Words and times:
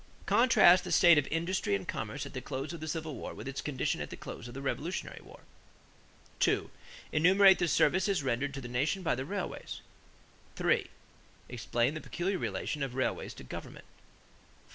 Contrast 0.25 0.83
the 0.83 0.91
state 0.91 1.19
of 1.19 1.27
industry 1.27 1.75
and 1.75 1.87
commerce 1.87 2.25
at 2.25 2.33
the 2.33 2.41
close 2.41 2.73
of 2.73 2.79
the 2.79 2.87
Civil 2.87 3.13
War 3.13 3.35
with 3.35 3.47
its 3.47 3.61
condition 3.61 4.01
at 4.01 4.09
the 4.09 4.17
close 4.17 4.47
of 4.47 4.55
the 4.55 4.59
Revolutionary 4.63 5.21
War. 5.21 5.41
2. 6.39 6.71
Enumerate 7.11 7.59
the 7.59 7.67
services 7.67 8.23
rendered 8.23 8.51
to 8.55 8.61
the 8.61 8.67
nation 8.67 9.03
by 9.03 9.13
the 9.13 9.25
railways. 9.25 9.81
3. 10.55 10.87
Explain 11.49 11.93
the 11.93 12.01
peculiar 12.01 12.39
relation 12.39 12.81
of 12.81 12.95
railways 12.95 13.35
to 13.35 13.43
government. 13.43 13.85
4. 13.99 13.99